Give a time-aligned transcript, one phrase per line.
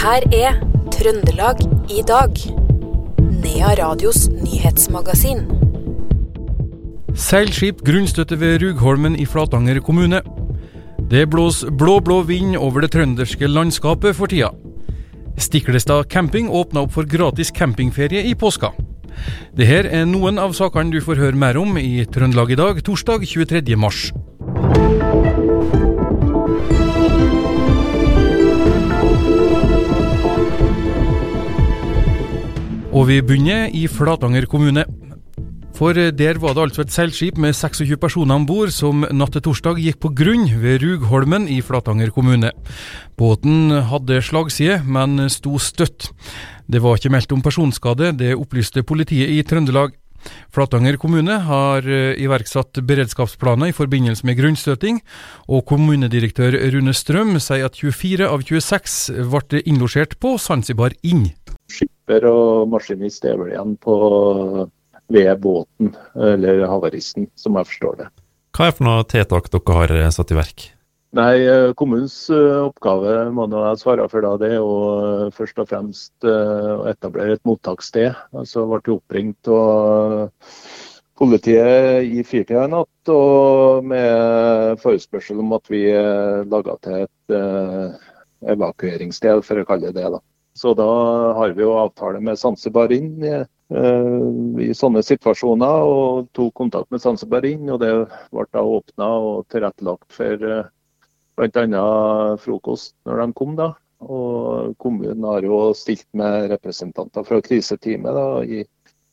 [0.00, 0.54] her er
[0.94, 1.58] Trøndelag
[1.92, 2.38] i dag.
[3.42, 5.42] Nea Radios nyhetsmagasin.
[7.12, 10.22] Seilskip grunnstøtte ved Rugholmen i Flatanger kommune.
[11.10, 14.48] Det blåser blå-blå vind over det trønderske landskapet for tida.
[15.36, 18.72] Stiklestad camping åpna opp for gratis campingferie i påska.
[19.52, 23.28] Dette er noen av sakene du får høre mer om i Trøndelag i dag, torsdag
[23.28, 23.76] 23.
[23.76, 24.06] mars.
[32.90, 34.82] Og vi begynner i Flatanger kommune.
[35.78, 39.44] For der var det altså et seilskip med 26 personer om bord som natt til
[39.46, 42.50] torsdag gikk på grunn ved Rugholmen i Flatanger kommune.
[43.16, 46.10] Båten hadde slagside, men sto støtt.
[46.66, 49.94] Det var ikke meldt om personskade, det opplyste politiet i Trøndelag.
[50.52, 54.98] Flatanger kommune har eh, iverksatt beredskapsplaner i forbindelse med grunnstøting,
[55.48, 61.30] og kommunedirektør Rune Strøm sier at 24 av 26 ble innlosjert på Zanzibar Inn.
[61.70, 63.96] Skipper og maskinist er vel igjen på
[65.10, 68.10] ved båten, eller havaristen, som jeg forstår det.
[68.54, 70.68] Hva er for noe tiltak dere har satt i verk?
[71.18, 76.86] Nei, Kommunens oppgave må jeg svare for da, det er jo først og fremst å
[76.90, 78.14] etablere et mottakssted.
[78.30, 80.30] Altså ble det oppringt av
[81.18, 87.34] politiet i firtida i natt og med forespørsel om at vi laga til et
[88.54, 90.12] evakueringssted, for å kalle det det.
[90.14, 90.22] da.
[90.56, 90.86] Så da
[91.36, 97.46] har vi jo avtale med Zanzibar inn i sånne situasjoner, og tok kontakt med Zanzibar
[97.46, 97.68] inn.
[97.70, 97.92] Og det
[98.32, 100.42] ble da åpna og tilrettelagt for
[101.38, 101.84] bl.a.
[102.42, 103.54] frokost når de kom.
[103.56, 103.70] da.
[104.00, 108.64] Og kommunen har jo stilt med representanter fra kriseteamet da, i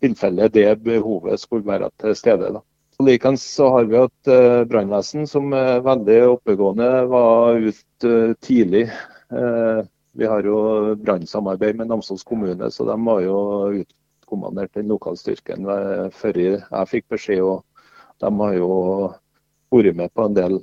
[0.02, 2.54] tilfelle det behovet skulle være til stede.
[2.56, 2.64] da.
[3.04, 8.88] Likeens så har vi hatt uh, brannvesen som er veldig oppegående, var ute uh, tidlig.
[9.30, 9.84] Uh,
[10.18, 13.38] vi har jo brannsamarbeid med Namsos kommune, så de var jo
[13.84, 15.68] utkommandert den lokalstyrken
[16.14, 17.44] før jeg fikk beskjed.
[17.46, 17.64] og
[18.24, 18.72] De har jo
[19.70, 20.58] vært med på en del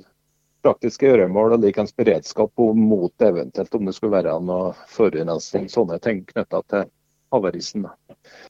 [0.65, 6.25] praktiske gjøremål og likeens beredskap mot eventuelt om det skulle være noe forurensning, sånne ting
[6.27, 6.87] knytta til
[7.31, 7.87] havarisen.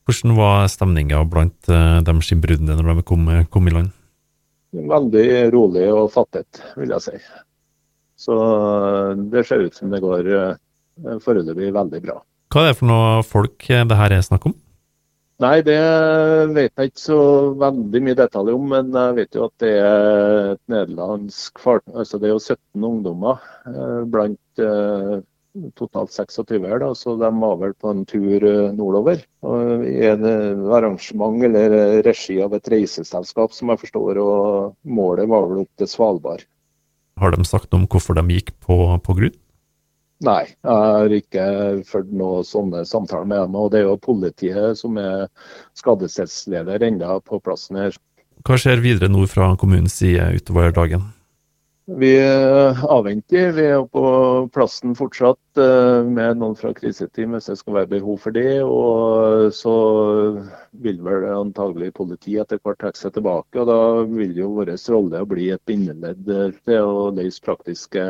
[0.08, 3.94] Hvordan var stemninga blant de skinnbruddene når de kom, kom, i land?
[4.76, 7.26] Veldig rolig og fattet, vil jeg si.
[8.20, 8.36] Så
[9.32, 10.32] det ser ut som det går
[11.24, 12.20] foreløpig veldig bra.
[12.54, 14.56] Hva er det for noe folk det her er snakk om?
[15.44, 15.76] Nei, det
[16.56, 17.20] vet jeg ikke så
[17.60, 21.92] veldig mye detaljer om, men jeg vet jo at det er et nederlandsk fartøy.
[21.92, 23.42] Altså det er jo 17 ungdommer
[24.08, 24.64] blant
[25.76, 29.28] totalt 26 her, da, så de var vel på en tur nordover.
[29.44, 30.24] Og I en
[30.72, 35.92] arrangement eller regi av et reiseselskap, som jeg forstår, og målet var vel opp til
[35.92, 36.48] Svalbard.
[37.20, 39.36] Har de sagt om hvorfor de gikk på, på grunn?
[40.24, 41.46] Nei, jeg har ikke
[41.84, 43.58] ført noen sånne samtaler med dem.
[43.60, 45.28] Og det er jo politiet som er
[45.76, 48.00] skadestedsleder enda på plassen her.
[48.46, 51.04] Hva skjer videre nå fra kommunens side utover dagen?
[51.86, 53.52] Vi avventer.
[53.54, 54.06] Vi er på
[54.56, 55.60] plassen fortsatt
[56.10, 58.64] med noen fra kriseteam hvis det skal være behov for det.
[58.64, 59.76] Og så
[60.82, 63.60] vil vel antagelig politiet etter hvert trekke seg tilbake.
[63.62, 63.80] Og da
[64.16, 68.06] vil jo vår rolle bli et bindeledd til å løse praktiske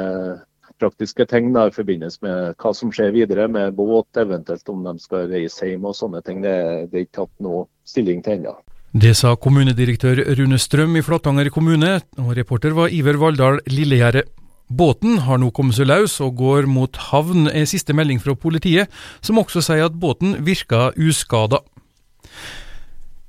[0.81, 4.96] praktiske ting da, i forbindelse med hva som skjer videre med båt, eventuelt om de
[5.03, 6.41] skal reise hjem og sånne ting.
[6.46, 6.56] Det,
[6.91, 8.56] det er ikke tatt noe stilling til ennå.
[8.96, 14.24] Det sa kommunedirektør Rune Strøm i Flatanger kommune, og reporter var Iver Valldal Lillegjerde.
[14.72, 18.90] Båten har nå kommet seg løs og går mot havn, er siste melding fra politiet,
[19.22, 21.59] som også sier at båten virker uskada.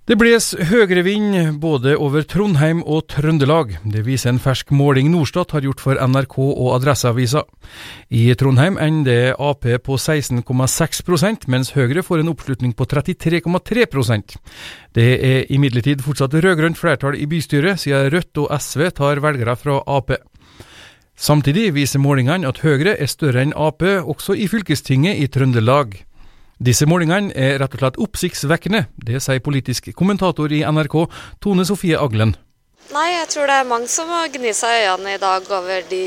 [0.06, 3.72] Det bles høyere vind både over Trondheim og Trøndelag.
[3.90, 7.42] Det viser en fersk måling Norstat har gjort for NRK og Adresseavisa.
[8.14, 14.38] I Trondheim ender Ap på 16,6% mens Høyre får en oppslutning på 33,3%
[14.94, 19.82] Det er imidlertid fortsatt rød-grønt flertall i bystyret, siden Rødt og SV tar velgere fra
[19.90, 20.14] Ap.
[21.18, 26.04] Samtidig viser målingene at Høyre er større enn Ap også i fylkestinget i Trøndelag.
[26.56, 28.86] Disse målingene er rett og slett oppsiktsvekkende.
[28.96, 31.02] Det sier politisk kommentator i NRK,
[31.44, 32.32] Tone Sofie Aglen.
[32.94, 35.88] Nei, jeg tror det er mange som må gni seg i øynene i dag over
[35.90, 36.04] de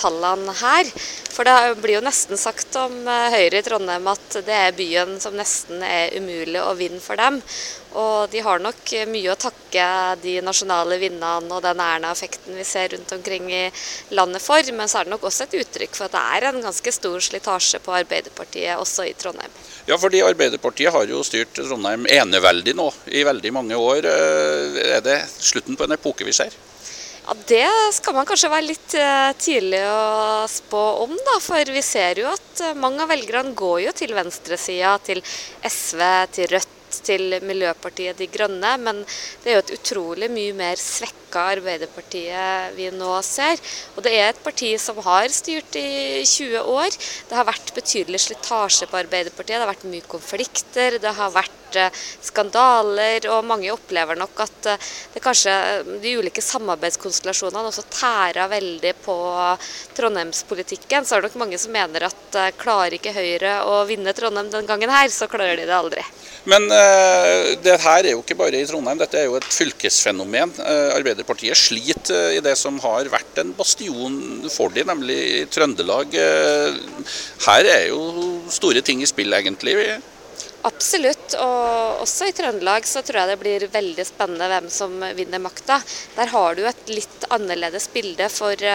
[0.00, 0.90] tallene her.
[1.34, 5.36] For det blir jo nesten sagt om Høyre i Trondheim at det er byen som
[5.36, 7.38] nesten er umulig å vinne for dem.
[7.94, 9.86] Og de har nok mye å takke
[10.22, 13.62] de nasjonale vinnene og den Erna-effekten vi ser rundt omkring i
[14.18, 14.66] landet for.
[14.74, 17.24] Men så er det nok også et uttrykk for at det er en ganske stor
[17.28, 19.54] slitasje på Arbeiderpartiet også i Trondheim.
[19.86, 24.10] Ja, fordi Arbeiderpartiet har jo styrt Trondheim eneveldig nå i veldig mange år.
[24.84, 26.54] Er det slutten på en epoke vi ser?
[27.24, 31.38] Ja, Det skal man kanskje være litt eh, tidlig å spå om, da.
[31.40, 35.22] For vi ser jo at eh, mange av velgerne går jo til venstresida, til
[35.64, 36.02] SV,
[36.36, 39.02] til Rødt til Miljøpartiet De Grønne, men
[39.42, 43.58] det er jo et utrolig mye mer svekka Arbeiderpartiet vi nå ser.
[43.96, 46.94] Og det er et parti som har styrt i 20 år.
[47.28, 51.00] Det har vært betydelig slitasje på Arbeiderpartiet, det har vært mye konflikter.
[51.02, 51.63] det har vært
[52.24, 55.54] skandaler, og mange opplever nok at eh, det kanskje
[56.02, 59.16] de ulike samarbeidskonstellasjonene også tærer veldig på
[59.96, 61.06] trondheimspolitikken.
[61.06, 64.50] Så er det nok mange som mener at eh, klarer ikke Høyre å vinne Trondheim
[64.52, 66.04] den gangen her, så klarer de det aldri.
[66.44, 70.52] Men uh, det her er jo ikke bare i Trondheim, dette er jo et fylkesfenomen.
[70.58, 74.18] Uh, Arbeiderpartiet sliter i det som har vært en bastion
[74.52, 76.12] for de, nemlig i Trøndelag.
[76.12, 77.14] Uh,
[77.46, 78.02] her er jo
[78.52, 79.78] store ting i spill, egentlig.
[80.64, 85.42] Absolutt, og også i Trøndelag så tror jeg det blir veldig spennende hvem som vinner
[85.42, 85.80] makta.
[86.18, 88.66] Der har du et litt annerledes bilde, for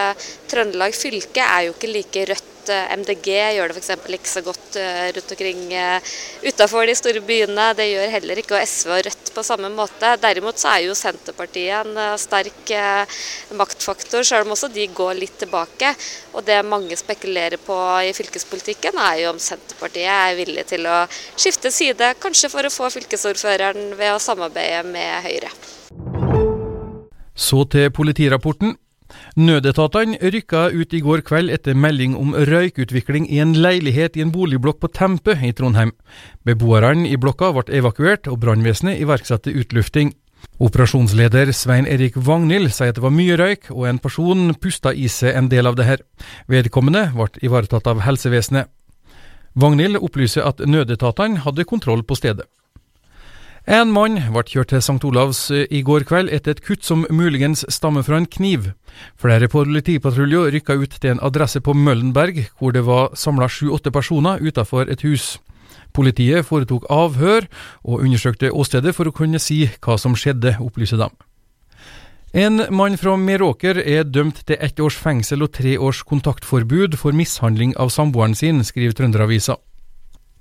[0.49, 3.91] Trøndelag fylke er jo ikke like rødt Eh, MDG gjør det f.eks.
[4.17, 6.09] ikke så godt eh, rundt omkring eh,
[6.43, 7.69] utafor de store byene.
[7.77, 10.11] Det gjør heller ikke SV og Rødt på samme måte.
[10.21, 12.73] Derimot så er jo Senterpartiet en sterk
[13.55, 15.93] maktfaktor, selv om også de går litt tilbake.
[16.33, 21.03] Og det mange spekulerer på i fylkespolitikken, er jo om Senterpartiet er villig til å
[21.39, 25.53] skifte side, kanskje for å få fylkesordføreren ved å samarbeide med Høyre.
[27.39, 28.75] Så til politirapporten.
[29.39, 34.33] Nødetatene rykka ut i går kveld etter melding om røykutvikling i en leilighet i en
[34.33, 35.93] boligblokk på Tempe i Trondheim.
[36.45, 40.13] Beboerne i blokka ble evakuert, og brannvesenet iverksatte utlufting.
[40.59, 45.07] Operasjonsleder Svein Erik Vagnhild sier at det var mye røyk, og en person pusta i
[45.11, 46.03] seg en del av det her.
[46.51, 48.67] Vedkommende ble ivaretatt av helsevesenet.
[49.59, 52.47] Vagnhild opplyser at nødetatene hadde kontroll på stedet.
[53.69, 55.03] En mann ble kjørt til St.
[55.05, 58.71] Olavs eh, i går kveld etter et kutt som muligens stammer fra en kniv.
[59.21, 64.41] Flere politipatruljer rykka ut til en adresse på Møllenberg, hvor det var samla sju-åtte personer
[64.41, 65.35] utenfor et hus.
[65.93, 67.45] Politiet foretok avhør
[67.85, 71.11] og undersøkte åstedet for å kunne si hva som skjedde, opplyser de.
[72.33, 77.13] En mann fra Meråker er dømt til ett års fengsel og tre års kontaktforbud for
[77.13, 79.61] mishandling av samboeren sin, skriver Trønderavisa.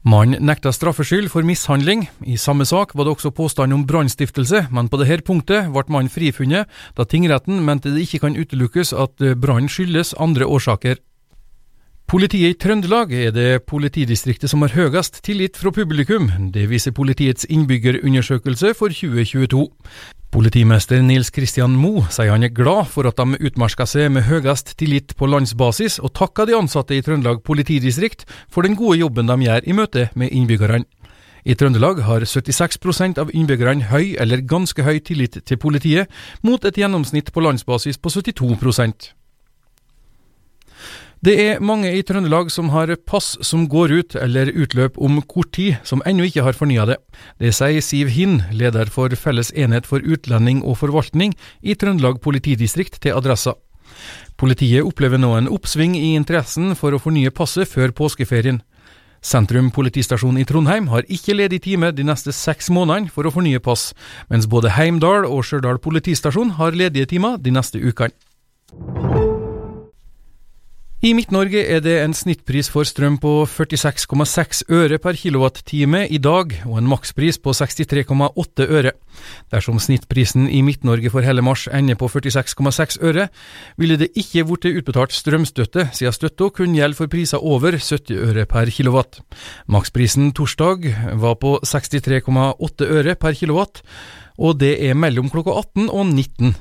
[0.06, 2.06] Mannen nekta straffskyld for mishandling.
[2.22, 6.12] I samme sak var det også påstand om brannstiftelse, men på dette punktet ble mannen
[6.12, 11.02] frifunnet, da tingretten mente det ikke kan utelukkes at brannen skyldes andre årsaker.
[12.08, 16.30] Politiet i Trøndelag er det politidistriktet som har høyest tillit fra publikum.
[16.54, 19.66] Det viser politiets innbyggerundersøkelse for 2022.
[20.28, 24.74] Politimester Nils Kristian Mo sier han er glad for at de utmerka seg med høyest
[24.76, 29.38] tillit på landsbasis, og takker de ansatte i Trøndelag politidistrikt for den gode jobben de
[29.46, 30.84] gjør i møte med innbyggerne.
[31.48, 36.12] I Trøndelag har 76% av innbyggerne høy eller ganske høy tillit til politiet,
[36.44, 38.60] mot et gjennomsnitt på landsbasis på 72
[41.26, 45.50] det er mange i Trøndelag som har pass som går ut eller utløp om kort
[45.56, 46.98] tid, som ennå ikke har fornya det.
[47.42, 53.00] Det sier Siv Hind, leder for Felles enhet for utlending og forvaltning i Trøndelag politidistrikt
[53.02, 53.56] til Adressa.
[54.38, 58.62] Politiet opplever nå en oppsving i interessen for å fornye passet før påskeferien.
[59.18, 63.58] Sentrum politistasjon i Trondheim har ikke ledig time de neste seks månedene for å fornye
[63.58, 63.90] pass,
[64.30, 68.14] mens både Heimdal og Stjørdal politistasjon har ledige timer de neste ukene.
[70.98, 76.56] I Midt-Norge er det en snittpris for strøm på 46,6 øre per kilowattime i dag,
[76.66, 78.92] og en makspris på 63,8 øre.
[79.54, 83.28] Dersom snittprisen i Midt-Norge for hele mars ender på 46,6 øre,
[83.78, 88.50] ville det ikke blitt utbetalt strømstøtte, siden støtta kun gjelder for priser over 70 øre
[88.50, 89.22] per kilowatt.
[89.70, 90.90] Maksprisen torsdag
[91.22, 93.84] var på 63,8 øre per kilowatt,
[94.34, 96.58] og det er mellom klokka 18 og 19.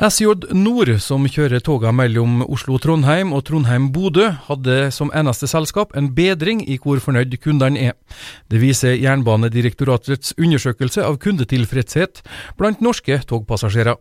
[0.00, 6.62] SJ Nord, som kjører toga mellom Oslo-Trondheim og Trondheim-Bodø, hadde som eneste selskap en bedring
[6.64, 7.98] i hvor fornøyd kundene er.
[8.48, 12.22] Det viser Jernbanedirektoratets undersøkelse av kundetilfredshet
[12.56, 14.00] blant norske togpassasjerer.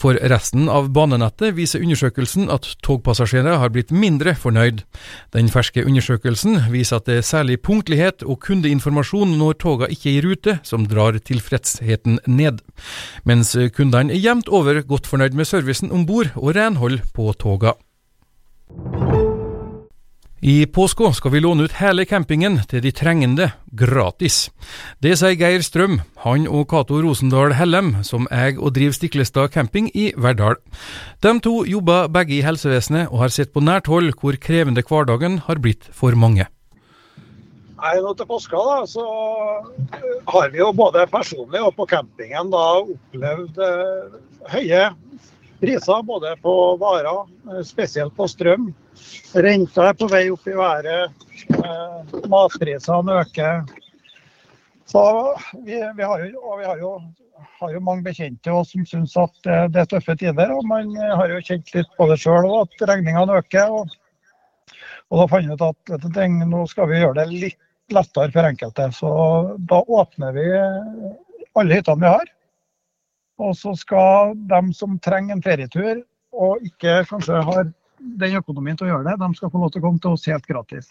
[0.00, 4.82] For resten av banenettet viser undersøkelsen at togpassasjerer har blitt mindre fornøyd.
[5.36, 10.18] Den ferske undersøkelsen viser at det er særlig punktlighet og kundeinformasjon når toga ikke er
[10.18, 12.62] i rute, som drar tilfredsheten ned,
[13.24, 17.76] mens kundene er jevnt over godt fornøyd med servicen om bord og renhold på toga.
[20.40, 24.50] I påska skal vi låne ut hele campingen til de trengende, gratis.
[25.00, 29.88] Det sier Geir Strøm, han og Cato Rosendal Hellem, som eier og driver Stiklestad camping
[29.96, 30.60] i Verdal.
[31.24, 35.40] De to jobber begge i helsevesenet og har sett på nært hold hvor krevende hverdagen
[35.48, 36.50] har blitt for mange.
[37.76, 39.04] Nei, nå til påska da, så
[40.28, 44.16] har vi jo både personlig og på campingen da opplevd eh,
[44.52, 44.88] høye
[45.60, 48.74] priser både på varer, eh, spesielt på strøm.
[49.36, 51.26] Renta er på vei opp i været.
[51.52, 53.62] Eh, matprisene øker.
[54.86, 55.02] Så
[55.64, 56.92] vi, vi, har jo, og vi har jo,
[57.60, 60.52] har jo mange bekjente som syns at det er tøffe tider.
[60.54, 63.74] Og man har jo kjent litt på det sjøl at regningene øker.
[63.80, 63.96] Og,
[65.10, 67.62] og da fant vi ut at nå skal vi gjøre det litt
[67.92, 68.88] lettere for enkelte.
[68.94, 69.10] Så
[69.68, 70.48] da åpner vi
[71.56, 72.32] alle hyttene vi har.
[73.42, 75.98] Og så skal de som trenger en ferietur
[76.36, 79.82] og ikke kanskje har den økonomien til å gjøre det, de skal få lov til
[79.82, 80.90] å komme til oss helt gratis.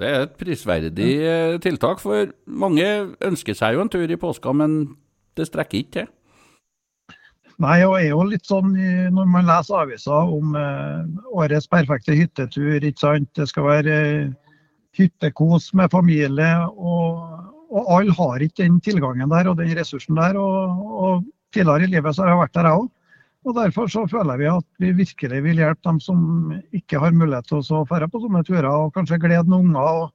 [0.00, 2.86] Det er et prisverdig eh, tiltak, for mange
[3.26, 4.80] ønsker seg jo en tur i påska, men
[5.36, 6.10] det strekker ikke til.
[7.60, 8.72] Nei, og er jo litt sånn
[9.12, 11.02] når man leser aviser om eh,
[11.36, 13.28] årets perfekte hyttetur, ikke sant.
[13.36, 14.30] Det skal være eh,
[14.96, 17.20] hyttekos med familie, og,
[17.68, 20.40] og alle har ikke den tilgangen der og den ressursen der.
[20.40, 22.88] Og, og tidligere i livet så har jeg vært der, jeg òg.
[23.48, 27.48] Og Derfor så føler vi at vi virkelig vil hjelpe dem som ikke har mulighet
[27.48, 30.10] til å dra på sånne turer, og kanskje glede noen unger.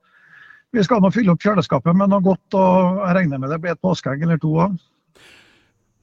[0.76, 3.74] Vi skal nå fylle opp kjøleskapet med noe godt, og jeg regner med det blir
[3.74, 4.54] et påskeegg eller to.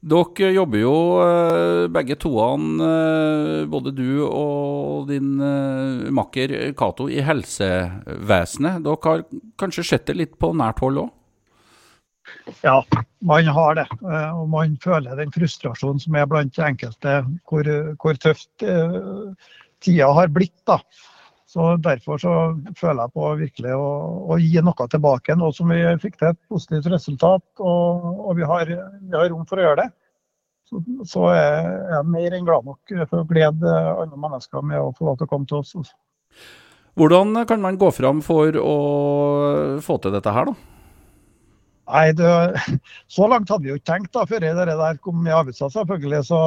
[0.03, 7.23] Dere jobber jo eh, begge toene, eh, både du og din eh, makker Cato, i
[7.23, 8.83] helsevesenet.
[8.83, 9.23] Dere har
[9.61, 11.13] kanskje sett det litt på nært hold òg?
[12.61, 12.83] Ja,
[13.23, 13.87] man har det.
[14.01, 17.69] Eh, og man føler den frustrasjonen som er blant enkelte, hvor,
[18.01, 19.33] hvor tøft eh,
[19.83, 20.55] tida har blitt.
[20.67, 20.79] da.
[21.53, 22.35] Så Derfor så
[22.79, 23.89] føler jeg på virkelig å,
[24.33, 27.45] å gi noe tilbake, nå som vi fikk til et positivt resultat.
[27.59, 29.91] Og, og vi, har, vi, har, rom for å gjøre det.
[30.69, 34.93] Så, så er jeg mer enn glad nok for å glede andre mennesker med å
[34.97, 35.93] få lov til å komme til oss.
[36.97, 38.77] Hvordan kan man gå fram for å
[39.83, 40.72] få til dette her, da?
[41.89, 42.33] Nei, det,
[43.15, 46.23] så langt hadde vi jo ikke tenkt da, før det der kom i avisa, selvfølgelig.
[46.29, 46.39] Så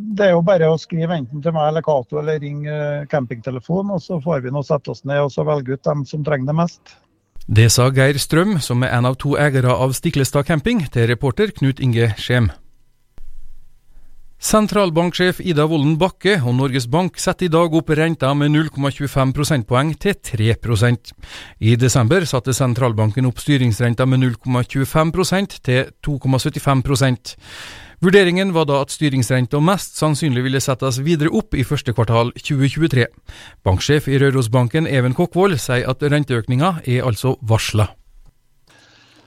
[0.00, 4.02] det er jo bare å skrive enten til meg eller Cato eller ringe campingtelefonen, og
[4.02, 6.58] så får vi nå sette oss ned og så velge ut dem som trenger det
[6.62, 6.96] mest.
[7.44, 11.52] Det sa Geir Strøm, som er en av to eiere av Stiklestad camping, til reporter
[11.52, 12.48] Knut Inge Skjem.
[14.44, 19.94] Sentralbanksjef Ida Wolden Bakke og Norges Bank setter i dag opp renta med 0,25 prosentpoeng
[19.96, 21.14] til 3%
[21.64, 27.34] I desember satte sentralbanken opp styringsrenta med 0,25% til 2,75%
[28.04, 33.08] Vurderingen var da at styringsrenta mest sannsynlig ville settes videre opp i første kvartal 2023.
[33.64, 37.94] Banksjef i Rørosbanken Even Kokkvold sier at renteøkninga er altså varsla.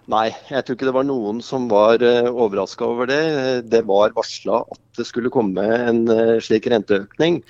[0.07, 3.23] Nei, jeg tror ikke det var noen som var eh, overraska over det.
[3.67, 7.41] Det var varsla at det skulle komme en uh, slik renteøkning.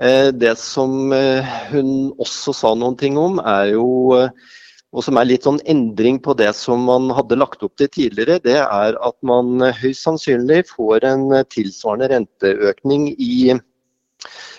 [0.00, 3.84] Uh, det som hun også sa noen ting om, er jo,
[4.16, 8.40] og som er litt sånn endring på det som man hadde lagt opp til tidligere,
[8.40, 13.58] det er at man høyst sannsynlig får en tilsvarende renteøkning i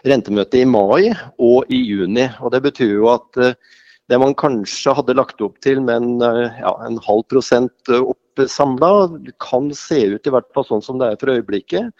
[0.06, 1.10] rentemøtet i mai
[1.42, 2.30] og i juni.
[2.46, 3.48] Og Det betyr jo at
[4.10, 8.20] det man kanskje hadde lagt opp til med en, eh, ja, en halv prosent opp
[8.52, 9.10] samla,
[9.40, 11.92] kan se ut i hvert fall sånn som det er for øyeblikket.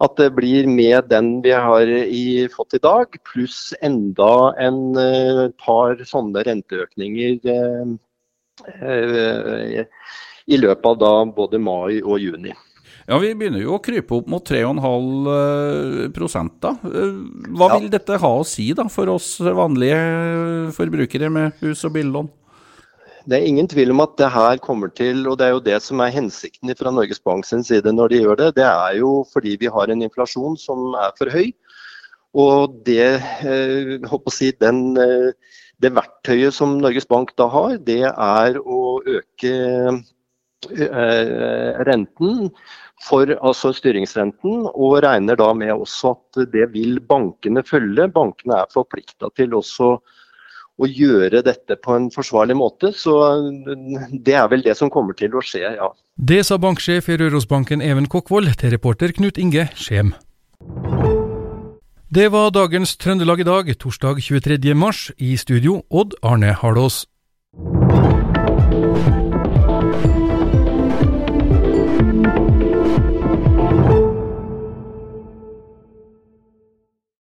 [0.00, 5.48] At det blir med den vi har i, fått i dag, pluss enda en uh,
[5.60, 7.92] par sånne renteøkninger eh,
[8.80, 9.84] eh,
[10.48, 12.56] i løpet av da både mai og juni.
[13.10, 14.76] Ja, Vi begynner jo å krype opp mot 3,5
[15.34, 16.70] eh, da.
[16.86, 17.14] Eh,
[17.58, 19.96] hva vil dette ha å si da for oss vanlige
[20.76, 22.28] forbrukere med hus og billån?
[23.26, 25.80] Det er ingen tvil om at det her kommer til, og det er jo det
[25.82, 29.10] som er hensikten fra Norges Bank sin side når de gjør det, det er jo
[29.32, 31.50] fordi vi har en inflasjon som er for høy.
[32.38, 39.00] Og det, eh, si, den, det verktøyet som Norges Bank da har, det er å
[39.02, 39.56] øke
[41.88, 42.50] renten
[43.00, 48.08] for altså styringsrenten, og regner da med også at det vil bankene følge.
[48.12, 49.94] Bankene er forplikta til også
[50.80, 52.92] å gjøre dette på en forsvarlig måte.
[52.96, 53.14] Så
[54.12, 55.90] det er vel det som kommer til å skje, ja.
[56.20, 60.12] Det sa banksjef i Rørosbanken Even Kokkvold til reporter Knut Inge Skjem.
[62.10, 64.74] Det var dagens Trøndelag i dag, torsdag 23.
[64.74, 65.08] mars.
[65.16, 67.04] I studio, Odd Arne Hardås.